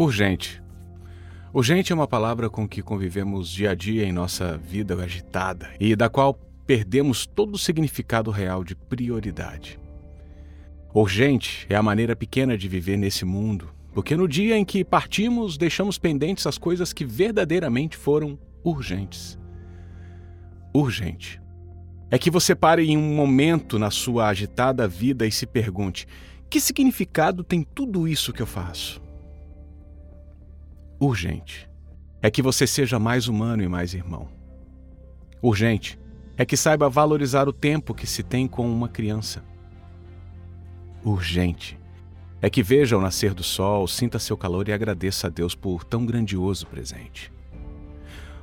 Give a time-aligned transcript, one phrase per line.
[0.00, 0.62] Urgente.
[1.52, 5.94] Urgente é uma palavra com que convivemos dia a dia em nossa vida agitada e
[5.94, 6.32] da qual
[6.66, 9.78] perdemos todo o significado real de prioridade.
[10.94, 15.58] Urgente é a maneira pequena de viver nesse mundo, porque no dia em que partimos,
[15.58, 19.38] deixamos pendentes as coisas que verdadeiramente foram urgentes.
[20.72, 21.42] Urgente.
[22.10, 26.08] É que você pare em um momento na sua agitada vida e se pergunte:
[26.48, 29.09] que significado tem tudo isso que eu faço?
[31.00, 31.66] Urgente
[32.20, 34.28] é que você seja mais humano e mais irmão.
[35.40, 35.98] Urgente
[36.36, 39.42] é que saiba valorizar o tempo que se tem com uma criança.
[41.02, 41.80] Urgente
[42.42, 45.84] é que veja o nascer do sol, sinta seu calor e agradeça a Deus por
[45.84, 47.32] tão grandioso presente.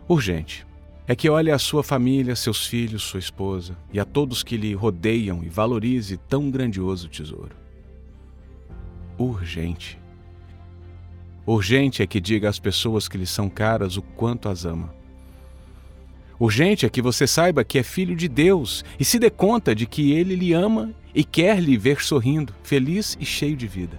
[0.09, 0.65] Urgente
[1.07, 4.73] é que olhe a sua família, seus filhos, sua esposa e a todos que lhe
[4.73, 7.55] rodeiam e valorize tão grandioso tesouro.
[9.15, 9.99] Urgente
[11.47, 14.93] Urgente é que diga às pessoas que lhe são caras o quanto as ama.
[16.37, 19.85] Urgente é que você saiba que é filho de Deus e se dê conta de
[19.85, 23.97] que ele lhe ama e quer lhe ver sorrindo, feliz e cheio de vida.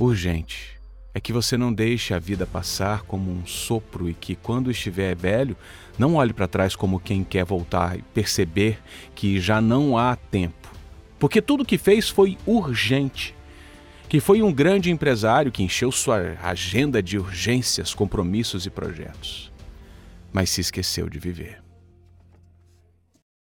[0.00, 0.80] Urgente
[1.12, 5.14] é que você não deixe a vida passar como um sopro e que, quando estiver
[5.14, 5.54] velho,
[5.98, 8.78] não olhe para trás como quem quer voltar e perceber
[9.14, 10.72] que já não há tempo.
[11.18, 13.34] Porque tudo que fez foi urgente
[14.12, 19.50] que foi um grande empresário que encheu sua agenda de urgências, compromissos e projetos,
[20.30, 21.62] mas se esqueceu de viver.